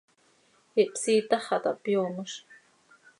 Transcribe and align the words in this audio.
Ihpsiitax 0.83 1.41
xah 1.47 1.61
taa 1.63 1.75
hpyoomoz. 1.79 2.33